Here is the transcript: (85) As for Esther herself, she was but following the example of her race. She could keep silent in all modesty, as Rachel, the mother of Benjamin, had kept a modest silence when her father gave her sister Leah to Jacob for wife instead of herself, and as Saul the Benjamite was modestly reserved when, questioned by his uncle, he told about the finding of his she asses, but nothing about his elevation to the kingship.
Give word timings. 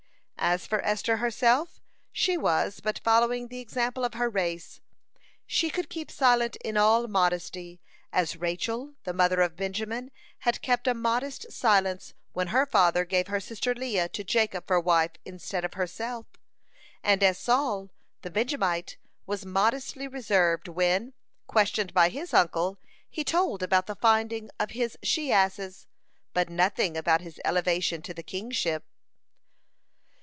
(85) 0.43 0.53
As 0.53 0.67
for 0.67 0.81
Esther 0.83 1.17
herself, 1.17 1.79
she 2.11 2.35
was 2.35 2.79
but 2.81 2.99
following 3.05 3.47
the 3.47 3.59
example 3.61 4.03
of 4.03 4.15
her 4.15 4.27
race. 4.27 4.81
She 5.45 5.69
could 5.69 5.87
keep 5.87 6.09
silent 6.11 6.55
in 6.65 6.75
all 6.77 7.07
modesty, 7.07 7.79
as 8.11 8.35
Rachel, 8.35 8.95
the 9.03 9.13
mother 9.13 9.39
of 9.41 9.55
Benjamin, 9.55 10.09
had 10.39 10.63
kept 10.63 10.87
a 10.87 10.93
modest 10.95 11.51
silence 11.53 12.15
when 12.33 12.47
her 12.47 12.65
father 12.65 13.05
gave 13.05 13.27
her 13.27 13.39
sister 13.39 13.73
Leah 13.75 14.09
to 14.09 14.23
Jacob 14.25 14.65
for 14.67 14.79
wife 14.79 15.11
instead 15.25 15.63
of 15.63 15.75
herself, 15.75 16.25
and 17.03 17.21
as 17.23 17.37
Saul 17.37 17.91
the 18.23 18.31
Benjamite 18.31 18.97
was 19.27 19.45
modestly 19.45 20.07
reserved 20.07 20.67
when, 20.67 21.13
questioned 21.47 21.93
by 21.93 22.09
his 22.09 22.33
uncle, 22.33 22.77
he 23.09 23.23
told 23.23 23.61
about 23.63 23.85
the 23.85 23.95
finding 23.95 24.49
of 24.59 24.71
his 24.71 24.97
she 25.03 25.31
asses, 25.31 25.85
but 26.33 26.49
nothing 26.49 26.97
about 26.97 27.21
his 27.21 27.39
elevation 27.45 28.01
to 28.01 28.13
the 28.13 28.23
kingship. 28.23 28.83